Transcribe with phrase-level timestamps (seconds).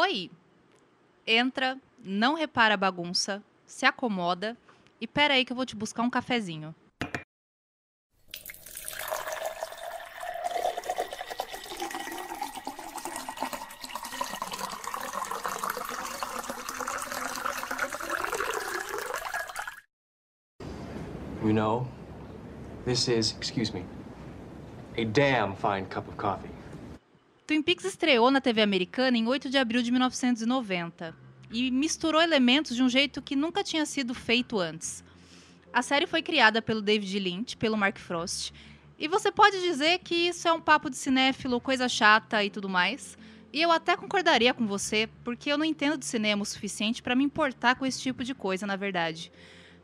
[0.00, 0.30] Oi!
[1.26, 4.56] Entra, não repara a bagunça, se acomoda
[5.00, 6.72] e pera aí que eu vou te buscar um cafezinho.
[21.42, 21.88] You know,
[22.84, 23.84] this is, excuse me,
[24.96, 26.57] a damn fine cup of coffee.
[27.48, 31.16] Twin Peaks estreou na TV americana em 8 de abril de 1990
[31.50, 35.02] e misturou elementos de um jeito que nunca tinha sido feito antes.
[35.72, 38.52] A série foi criada pelo David Lynch, pelo Mark Frost,
[38.98, 42.68] e você pode dizer que isso é um papo de cinéfilo, coisa chata e tudo
[42.68, 43.16] mais.
[43.50, 47.14] E eu até concordaria com você, porque eu não entendo de cinema o suficiente para
[47.14, 49.32] me importar com esse tipo de coisa, na verdade.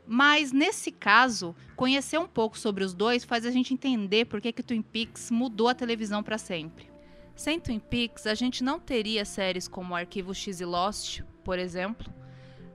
[0.05, 4.53] Mas nesse caso, conhecer um pouco sobre os dois faz a gente entender por que,
[4.53, 6.93] que Twin Peaks mudou a televisão para sempre.
[7.35, 12.11] Sem Twin Peaks, a gente não teria séries como Arquivo X e Lost, por exemplo,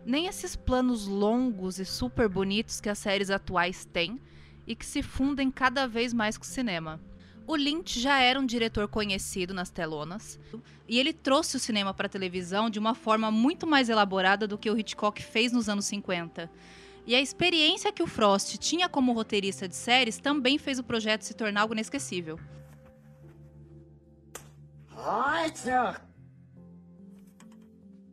[0.04, 4.20] nem esses planos longos e super bonitos que as séries atuais têm
[4.66, 7.00] e que se fundem cada vez mais com o cinema.
[7.46, 10.38] O Lynch já era um diretor conhecido nas telonas
[10.86, 14.58] e ele trouxe o cinema para a televisão de uma forma muito mais elaborada do
[14.58, 16.50] que o Hitchcock fez nos anos 50.
[17.06, 21.22] E a experiência que o Frost tinha como roteirista de séries também fez o projeto
[21.22, 22.38] se tornar algo inesquecível.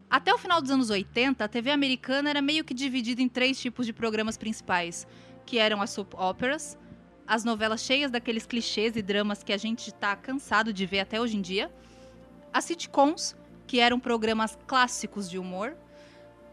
[0.09, 3.59] Até o final dos anos 80, a TV americana era meio que dividida em três
[3.59, 5.05] tipos de programas principais,
[5.45, 6.77] que eram as soap operas,
[7.27, 11.19] as novelas cheias daqueles clichês e dramas que a gente está cansado de ver até
[11.19, 11.69] hoje em dia,
[12.53, 13.35] as sitcoms,
[13.67, 15.75] que eram programas clássicos de humor,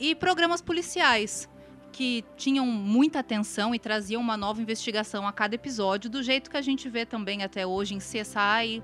[0.01, 1.49] e programas policiais,
[1.93, 6.57] que tinham muita atenção e traziam uma nova investigação a cada episódio, do jeito que
[6.57, 8.83] a gente vê também até hoje em CSI,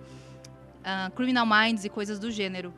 [0.80, 2.72] uh, Criminal Minds e coisas do gênero.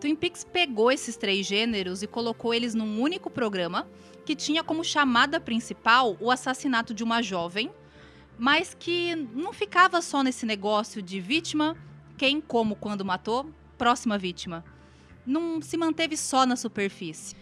[0.00, 3.86] Twin Peaks pegou esses três gêneros e colocou eles num único programa
[4.24, 7.70] que tinha como chamada principal o assassinato de uma jovem,
[8.38, 11.76] mas que não ficava só nesse negócio de vítima,
[12.16, 14.64] quem, como, quando matou, próxima vítima.
[15.26, 17.36] Não se manteve só na superfície.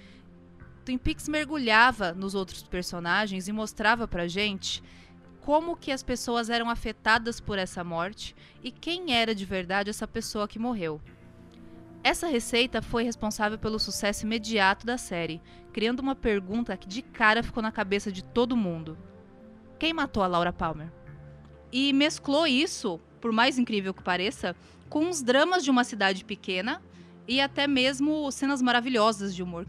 [0.85, 4.83] Twin Peaks mergulhava nos outros personagens e mostrava pra gente
[5.49, 10.07] como que as pessoas eram afetadas por essa morte e quem era de verdade essa
[10.07, 11.01] pessoa que morreu.
[12.05, 15.41] Essa receita foi responsável pelo sucesso imediato da série,
[15.73, 18.99] criando uma pergunta que de cara ficou na cabeça de todo mundo:
[19.79, 20.93] quem matou a Laura Palmer?
[21.73, 24.55] E mesclou isso, por mais incrível que pareça,
[24.91, 26.83] com os dramas de uma cidade pequena
[27.27, 29.67] e até mesmo cenas maravilhosas de humor.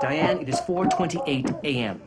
[0.00, 2.00] Diane, it is 4:28 a.m.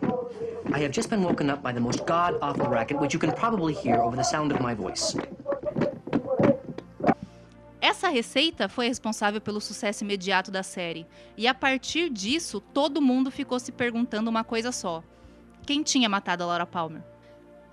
[0.73, 3.73] I have just been woken up by the most god-awful racket, which you can probably
[3.73, 5.15] hear over the sound of my voice.
[7.79, 11.05] Essa receita foi responsável pelo sucesso imediato da série,
[11.37, 15.03] e a partir disso, todo mundo ficou se perguntando uma coisa só:
[15.65, 17.01] quem tinha matado a Laura Palmer?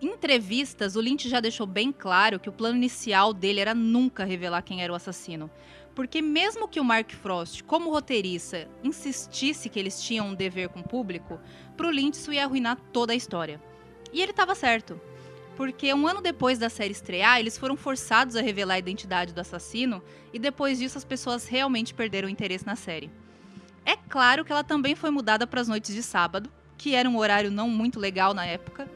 [0.05, 4.61] Entrevistas, o Lynch já deixou bem claro que o plano inicial dele era nunca revelar
[4.61, 5.51] quem era o assassino.
[5.95, 10.81] Porque mesmo que o Mark Frost, como roteirista, insistisse que eles tinham um dever com
[10.81, 11.41] o público,
[11.75, 13.59] pro Lynch isso ia arruinar toda a história.
[14.13, 15.01] E ele estava certo.
[15.57, 19.41] Porque um ano depois da série estrear, eles foram forçados a revelar a identidade do
[19.41, 20.03] assassino,
[20.35, 23.11] e depois disso as pessoas realmente perderam o interesse na série.
[23.87, 27.17] É claro que ela também foi mudada para as noites de sábado, que era um
[27.17, 28.87] horário não muito legal na época,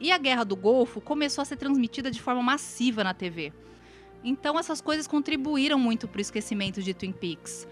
[0.00, 3.52] e a Guerra do Golfo começou a ser transmitida de forma massiva na TV.
[4.22, 7.66] Então essas coisas contribuíram muito para o esquecimento de Twin Peaks.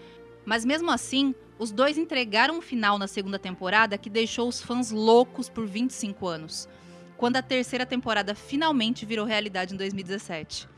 [0.45, 4.91] Mas mesmo assim, os dois entregaram um final na segunda temporada que deixou os fãs
[4.91, 6.69] loucos por 25 anos,
[7.17, 10.69] quando a terceira temporada finalmente virou realidade em 2017.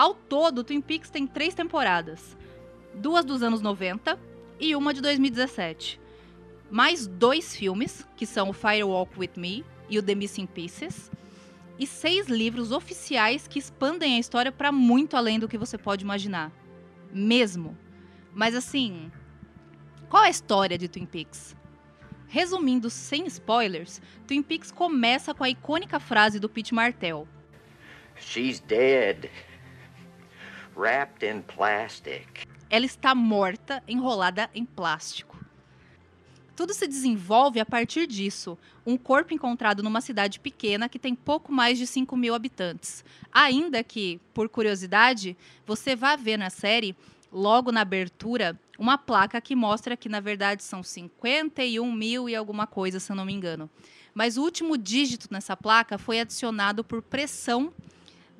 [0.00, 2.34] Ao todo, Twin Peaks tem três temporadas:
[2.94, 4.18] duas dos anos 90
[4.58, 6.00] e uma de 2017.
[6.70, 11.10] Mais dois filmes, que são o Fire Walk With Me e o The Missing Pieces,
[11.78, 16.02] e seis livros oficiais que expandem a história para muito além do que você pode
[16.02, 16.50] imaginar.
[17.12, 17.76] Mesmo.
[18.32, 19.12] Mas assim,
[20.08, 21.54] qual é a história de Twin Peaks?
[22.26, 27.28] Resumindo sem spoilers, Twin Peaks começa com a icônica frase do Pete Martell.
[28.16, 29.28] She's dead
[30.76, 32.46] wrapped in plastic.
[32.68, 35.36] Ela está morta, enrolada em plástico.
[36.54, 38.58] Tudo se desenvolve a partir disso.
[38.84, 43.02] Um corpo encontrado numa cidade pequena que tem pouco mais de 5 mil habitantes.
[43.32, 45.36] Ainda que, por curiosidade,
[45.66, 46.94] você vá ver na série,
[47.32, 52.66] logo na abertura, uma placa que mostra que, na verdade, são 51 mil e alguma
[52.66, 53.70] coisa, se eu não me engano.
[54.12, 57.72] Mas o último dígito nessa placa foi adicionado por pressão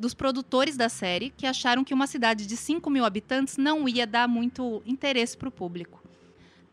[0.01, 4.07] dos produtores da série, que acharam que uma cidade de 5 mil habitantes não ia
[4.07, 6.03] dar muito interesse para o público.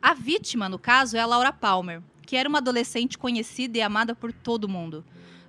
[0.02, 4.16] A vítima, no caso, é a Laura Palmer, que era uma adolescente conhecida e amada
[4.16, 5.04] por todo mundo.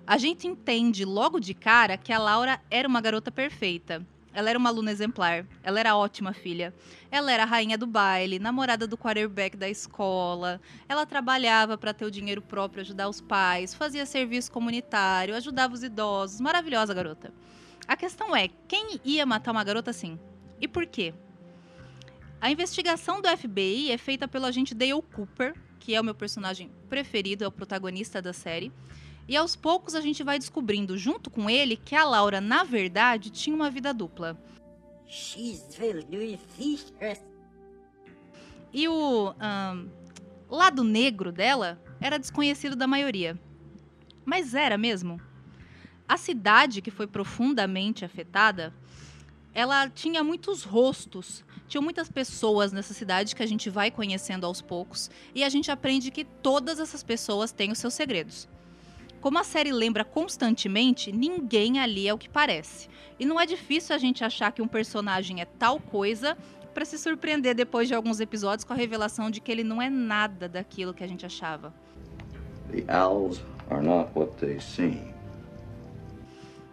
[0.05, 4.05] A gente entende logo de cara que a Laura era uma garota perfeita.
[4.35, 6.75] Ela era uma aluna exemplar, ela era ótima filha.
[7.11, 10.61] Ela era a rainha do baile, namorada do quarterback da escola.
[10.89, 15.83] Ela trabalhava para ter o dinheiro próprio, ajudar os pais, fazia serviço comunitário, ajudava os
[15.85, 16.41] idosos.
[16.41, 17.33] Maravilhosa garota.
[17.89, 20.21] A questão é, quem ia matar uma garota assim?
[20.61, 21.15] E por quê?
[22.39, 26.71] A investigação do FBI é feita pelo agente Dale Cooper, que é o meu personagem
[26.91, 28.71] preferido, é o protagonista da série.
[29.27, 33.31] E aos poucos a gente vai descobrindo, junto com ele, que a Laura, na verdade,
[33.31, 34.39] tinha uma vida dupla.
[38.71, 39.91] E o um,
[40.49, 43.39] lado negro dela era desconhecido da maioria.
[44.27, 45.19] Mas era mesmo?
[46.09, 48.73] A cidade, que foi profundamente afetada,
[49.55, 51.45] ela tinha muitos rostos.
[51.67, 55.71] Tinha muitas pessoas nessa cidade que a gente vai conhecendo aos poucos e a gente
[55.71, 58.49] aprende que todas essas pessoas têm os seus segredos.
[59.21, 62.89] Como a série lembra constantemente, ninguém ali é o que parece.
[63.19, 66.39] E não é difícil a gente achar que um personagem é tal coisa
[66.73, 69.91] para se surpreender depois de alguns episódios com a revelação de que ele não é
[69.91, 71.75] nada daquilo que a gente achava.
[72.71, 75.18] The owls are not what they seem.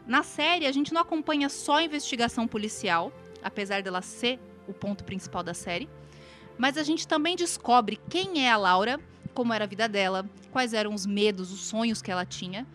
[0.08, 3.12] Na série, a gente não acompanha só a investigação policial,
[3.42, 5.90] apesar dela ser o ponto principal da série,
[6.58, 9.00] mas a gente também descobre quem é a Laura,
[9.34, 12.68] como era a vida dela, quais eram os medos, os sonhos que ela tinha,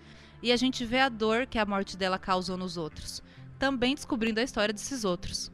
[0.43, 3.23] e a gente vê a dor que a morte dela causou nos outros,
[3.59, 5.53] também descobrindo a história desses outros.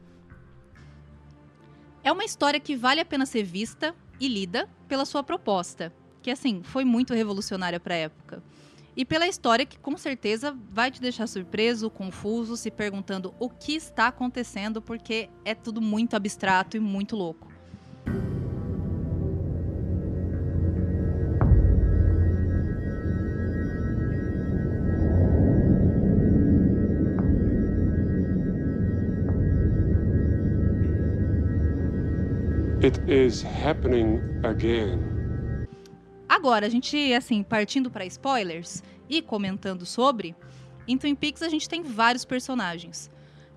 [2.03, 5.93] É uma história que vale a pena ser vista e lida pela sua proposta,
[6.23, 8.43] que assim, foi muito revolucionária para a época
[8.97, 13.75] e pela história que com certeza vai te deixar surpreso, confuso, se perguntando o que
[13.75, 17.55] está acontecendo, porque é tudo muito abstrato e muito louco.
[32.83, 35.16] It is happening again.
[36.37, 40.37] Agora, a gente, assim, partindo para spoilers e comentando sobre,
[40.87, 43.11] em Twin Peaks a gente tem vários personagens.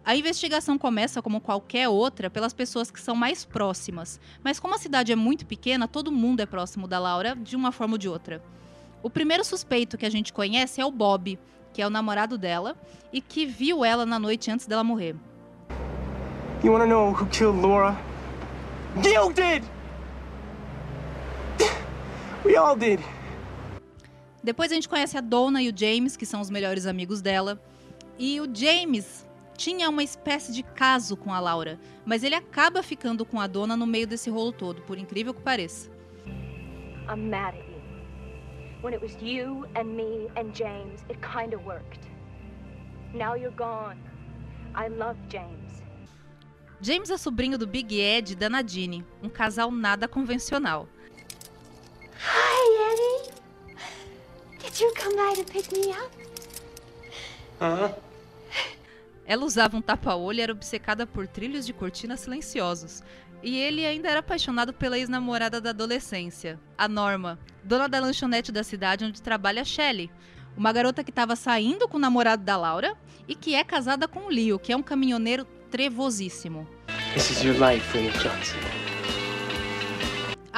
[0.06, 4.18] A investigação começa, como qualquer outra, pelas pessoas que são mais próximas.
[4.42, 7.74] Mas como a cidade é muito pequena, todo mundo é próximo da Laura de uma
[7.74, 8.42] forma ou de outra.
[9.04, 11.38] O primeiro suspeito que a gente conhece é o Bob,
[11.74, 12.78] que é o namorado dela
[13.12, 15.18] e que viu ela na noite antes dela morrer.
[16.64, 18.00] You wanna know who killed Laura?
[18.96, 19.66] You did!
[22.46, 23.00] We all did.
[24.42, 27.62] Depois a gente conhece a Donna e o James, que são os melhores amigos dela.
[28.18, 29.28] E o James
[29.58, 33.76] tinha uma espécie de caso com a Laura, mas ele acaba ficando com a Donna
[33.76, 35.90] no meio desse rolo todo, por incrível que pareça.
[37.10, 37.80] I'm mad at you.
[38.82, 42.08] When it was you and me and James, it kind of worked.
[43.14, 43.98] Now you're gone.
[44.76, 45.84] I love James.
[46.80, 50.88] James é sobrinho do Big Ed e da Nadine, um casal nada convencional.
[52.62, 53.32] Hi, Eddie.
[54.62, 56.12] Did you come by to pick me up?
[57.62, 57.96] Uh -huh.
[59.26, 63.02] Ela usava um tapa-olho e era obcecada por trilhos de cortina silenciosos.
[63.42, 68.64] E ele ainda era apaixonado pela ex-namorada da adolescência, a Norma, dona da lanchonete da
[68.64, 70.12] cidade onde trabalha a Shelley,
[70.58, 74.26] uma garota que estava saindo com o namorado da Laura e que é casada com
[74.26, 76.68] o Leo, que é um caminhoneiro trevosíssimo.
[77.14, 77.88] This is your life,
[78.22, 78.79] Johnson.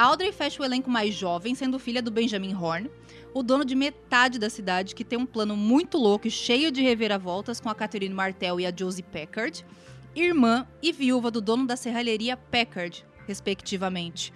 [0.02, 2.90] A Audrey fecha o elenco mais jovem, sendo filha do Benjamin Horn,
[3.32, 6.82] o dono de metade da cidade, que tem um plano muito louco e cheio de
[6.82, 9.64] reviravoltas com a Catherine Martel e a Josie Packard,
[10.12, 14.34] irmã e viúva do dono da serralheria Packard, respectivamente.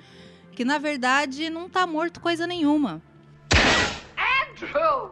[0.52, 3.02] Que na verdade não tá morto coisa nenhuma.
[4.16, 5.10] Andrew!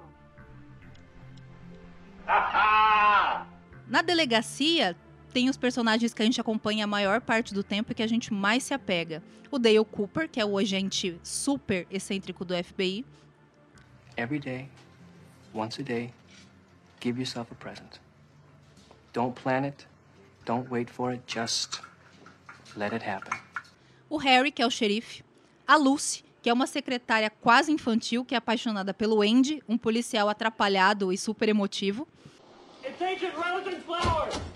[3.88, 4.96] Na delegacia,
[5.34, 8.06] tem os personagens que a gente acompanha a maior parte do tempo e que a
[8.06, 9.20] gente mais se apega.
[9.50, 13.04] O Dale Cooper, que é o agente super excêntrico do FBI.
[14.16, 14.68] Every day,
[15.52, 16.14] once a day,
[17.02, 17.98] give yourself a present.
[19.12, 19.88] Don't plan it,
[20.44, 21.80] don't wait for it, just
[22.76, 23.36] let it happen.
[24.08, 25.24] O Harry, que é o xerife.
[25.66, 30.28] A Lucy, que é uma secretária quase infantil que é apaixonada pelo Andy, um policial
[30.28, 32.06] atrapalhado e super emotivo.
[32.84, 34.53] It's Agent Rosenflower!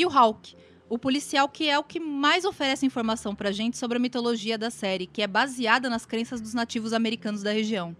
[0.00, 0.56] E o Hawk,
[0.88, 4.70] o policial que é o que mais oferece informação pra gente sobre a mitologia da
[4.70, 7.94] série, que é baseada nas crenças dos nativos americanos da região.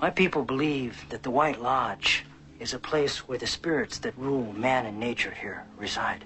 [0.00, 2.24] My people believe that the White Lodge
[2.60, 6.24] is a place where the spirits that rule man and nature here reside.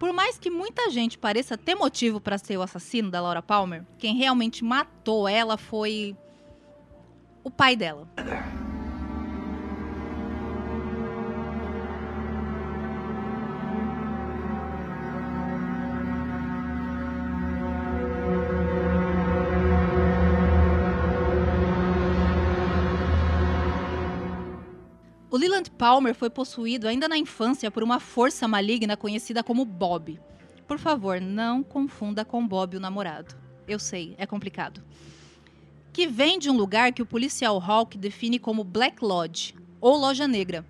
[0.00, 3.84] Por mais que muita gente pareça ter motivo para ser o assassino da Laura Palmer,
[4.00, 6.16] quem realmente matou ela foi
[7.44, 8.08] o pai dela.
[25.36, 30.18] O Leland Palmer foi possuído ainda na infância por uma força maligna conhecida como Bob.
[30.66, 33.36] Por favor, não confunda com Bob o namorado.
[33.68, 34.82] Eu sei, é complicado.
[35.92, 40.26] Que vem de um lugar que o policial Hawk define como Black Lodge, ou Loja
[40.26, 40.64] Negra,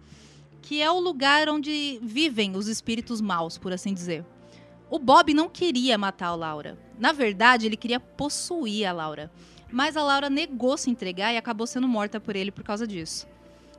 [0.61, 4.25] que é o lugar onde vivem os espíritos maus, por assim dizer.
[4.91, 6.77] O Bob não queria matar a Laura.
[6.99, 9.31] Na verdade, ele queria possuir a Laura.
[9.71, 13.29] Mas a Laura negou se entregar e acabou sendo morta por ele por causa disso.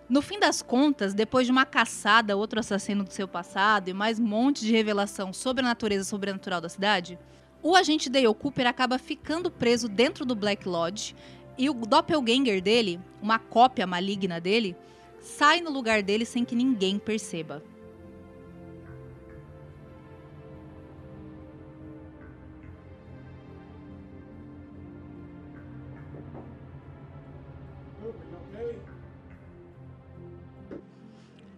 [0.10, 3.94] No fim das contas, depois de uma caçada a outro assassino do seu passado e
[3.94, 7.20] mais um monte de revelação sobre a natureza sobrenatural da cidade,
[7.62, 11.14] o agente Dale Cooper acaba ficando preso dentro do Black Lodge
[11.58, 14.78] e o doppelganger dele, uma cópia maligna dele,
[15.20, 17.62] sai no lugar dele sem que ninguém perceba.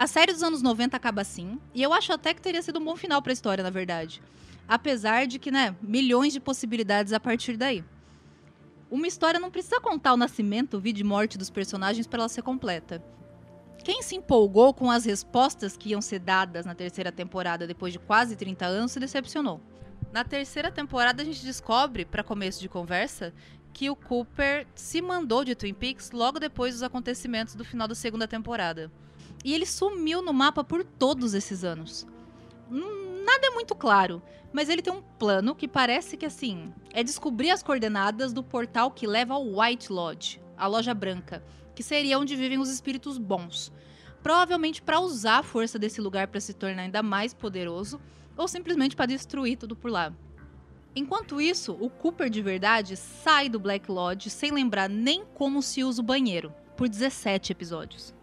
[0.10, 2.96] Série dos anos 90 acaba assim, e eu acho até que teria sido um bom
[2.96, 4.22] final para a história, na verdade.
[4.68, 7.84] Apesar de que, né, milhões de possibilidades a partir daí.
[8.92, 12.42] Uma história não precisa contar o nascimento, vida e morte dos personagens para ela ser
[12.42, 13.04] completa.
[13.84, 18.00] Quem se empolgou com as respostas que iam ser dadas na terceira temporada depois de
[18.00, 19.62] quase 30 anos se decepcionou.
[20.12, 23.32] Na terceira temporada a gente descobre, para começo de conversa,
[23.72, 27.96] que o Cooper se mandou de Twin Peaks logo depois dos acontecimentos do final da
[27.96, 28.92] segunda temporada.
[29.43, 32.05] E ele sumiu no mapa por todos esses anos.
[32.69, 37.51] Nada é muito claro, mas ele tem um plano que parece que assim é descobrir
[37.51, 41.43] as coordenadas do portal que leva ao White Lodge, a loja branca,
[41.75, 43.72] que seria onde vivem os espíritos bons.
[44.22, 48.01] Provavelmente para usar a força desse lugar para se tornar ainda mais poderoso,
[48.36, 50.13] ou simplesmente para destruir tudo por lá.
[50.96, 55.84] Enquanto isso, o Cooper de verdade sai do Black Lodge sem lembrar nem como se
[55.84, 58.13] usa o banheiro, por 17 episódios.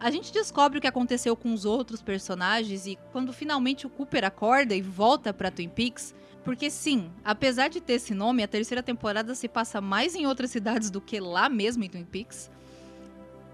[0.00, 4.24] A gente descobre o que aconteceu com os outros personagens e quando finalmente o Cooper
[4.24, 6.14] acorda e volta para Twin Peaks,
[6.44, 10.52] porque sim, apesar de ter esse nome, a terceira temporada se passa mais em outras
[10.52, 12.48] cidades do que lá mesmo em Twin Peaks.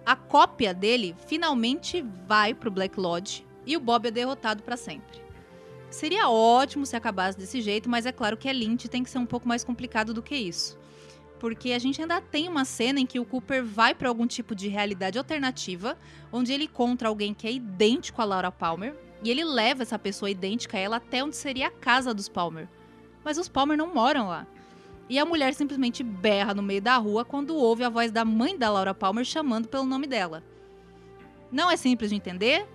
[0.05, 5.25] A cópia dele finalmente vai pro Black Lodge e o Bob é derrotado para sempre.
[5.89, 9.19] Seria ótimo se acabasse desse jeito, mas é claro que a Lynch tem que ser
[9.19, 10.79] um pouco mais complicado do que isso.
[11.45, 14.55] Porque a gente ainda tem uma cena em que o Cooper vai para algum tipo
[14.55, 15.99] de realidade alternativa,
[16.33, 20.31] onde ele encontra alguém que é idêntico a Laura Palmer, e ele leva essa pessoa
[20.31, 22.67] idêntica a ela até onde seria a casa dos Palmer.
[23.23, 24.47] Mas os Palmer não moram lá.
[25.07, 28.57] E a mulher simplesmente berra no meio da rua quando ouve a voz da mãe
[28.57, 30.43] da Laura Palmer chamando pelo nome dela.
[31.53, 32.67] Não é simples de entender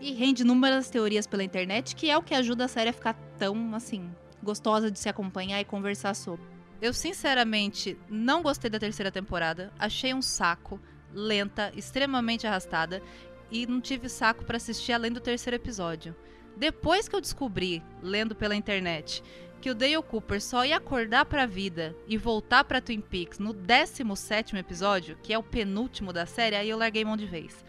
[0.00, 3.14] e rende inúmeras teorias pela internet, que é o que ajuda a série a ficar
[3.36, 4.08] tão, assim,
[4.40, 6.51] gostosa de se acompanhar e conversar sobre.
[6.82, 9.72] Eu, sinceramente, não gostei da terceira temporada.
[9.78, 10.80] Achei um saco,
[11.14, 13.00] lenta, extremamente arrastada.
[13.52, 16.12] E não tive saco para assistir além do terceiro episódio.
[16.56, 19.22] Depois que eu descobri, lendo pela internet,
[19.60, 23.52] que o Dale Cooper só ia acordar pra vida e voltar pra Twin Peaks no
[23.52, 27.64] 17 episódio, que é o penúltimo da série, aí eu larguei mão de vez.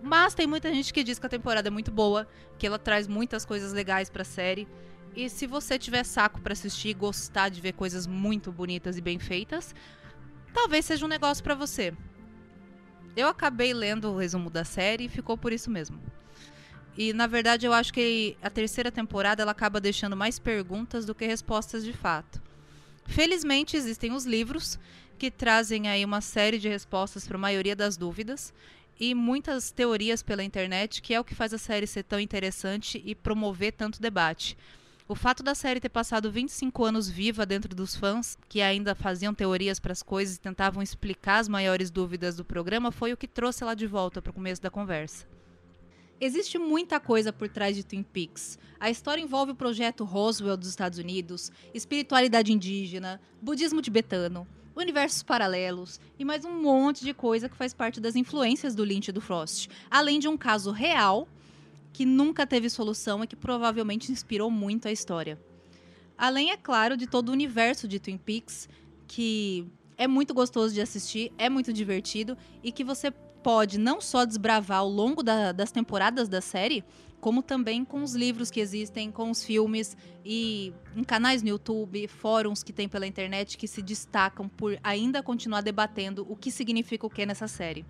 [0.00, 3.08] Mas tem muita gente que diz que a temporada é muito boa, que ela traz
[3.08, 4.68] muitas coisas legais pra série.
[5.14, 9.00] E se você tiver saco para assistir e gostar de ver coisas muito bonitas e
[9.00, 9.74] bem feitas,
[10.52, 11.92] talvez seja um negócio para você.
[13.16, 16.00] Eu acabei lendo o resumo da série e ficou por isso mesmo.
[16.96, 21.14] E na verdade eu acho que a terceira temporada ela acaba deixando mais perguntas do
[21.14, 22.42] que respostas de fato.
[23.06, 24.78] Felizmente existem os livros
[25.18, 28.52] que trazem aí uma série de respostas para a maioria das dúvidas
[29.00, 33.02] e muitas teorias pela internet, que é o que faz a série ser tão interessante
[33.04, 34.56] e promover tanto debate.
[35.10, 39.32] O fato da série ter passado 25 anos viva dentro dos fãs, que ainda faziam
[39.32, 43.26] teorias para as coisas e tentavam explicar as maiores dúvidas do programa, foi o que
[43.26, 45.26] trouxe ela de volta para o começo da conversa.
[46.20, 48.58] Existe muita coisa por trás de Twin Peaks.
[48.78, 54.46] A história envolve o projeto Roswell dos Estados Unidos, espiritualidade indígena, budismo tibetano,
[54.76, 59.08] universos paralelos e mais um monte de coisa que faz parte das influências do Lynch
[59.08, 59.70] e do Frost.
[59.90, 61.26] Além de um caso real
[61.92, 65.38] que nunca teve solução e que provavelmente inspirou muito a história.
[66.16, 68.68] Além, é claro, de todo o universo de Twin Peaks,
[69.06, 69.66] que
[69.96, 73.10] é muito gostoso de assistir, é muito divertido e que você
[73.42, 76.84] pode não só desbravar ao longo da, das temporadas da série,
[77.20, 82.06] como também com os livros que existem, com os filmes e em canais no YouTube,
[82.06, 87.06] fóruns que tem pela internet que se destacam por ainda continuar debatendo o que significa
[87.06, 87.84] o que nessa série.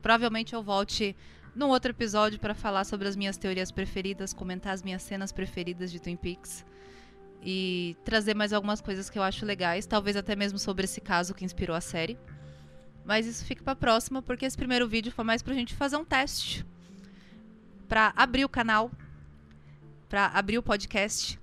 [0.00, 1.16] Provavelmente eu volte
[1.54, 5.90] num outro episódio para falar sobre as minhas teorias preferidas, comentar as minhas cenas preferidas
[5.90, 6.64] de Twin Peaks
[7.42, 11.34] e trazer mais algumas coisas que eu acho legais, talvez até mesmo sobre esse caso
[11.34, 12.18] que inspirou a série.
[13.04, 16.04] Mas isso fica para próxima, porque esse primeiro vídeo foi mais pra gente fazer um
[16.04, 16.64] teste
[17.86, 18.90] para abrir o canal,
[20.08, 21.38] para abrir o podcast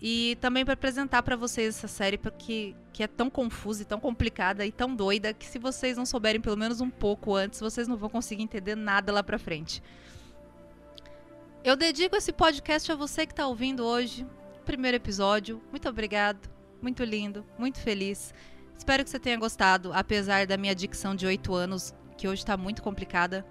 [0.00, 4.00] e também para apresentar para vocês essa série porque que é tão confusa e tão
[4.00, 7.86] complicada e tão doida que se vocês não souberem pelo menos um pouco antes, vocês
[7.88, 9.82] não vão conseguir entender nada lá para frente.
[11.64, 14.26] Eu dedico esse podcast a você que está ouvindo hoje,
[14.64, 15.60] primeiro episódio.
[15.70, 16.48] Muito obrigado,
[16.80, 18.32] muito lindo, muito feliz.
[18.76, 22.56] Espero que você tenha gostado, apesar da minha dicção de 8 anos, que hoje está
[22.56, 23.44] muito complicada.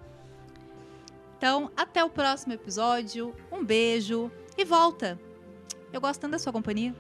[1.38, 3.36] Então, até o próximo episódio.
[3.52, 5.27] Um beijo e volta!
[5.92, 6.94] Eu gosto tanto da sua companhia.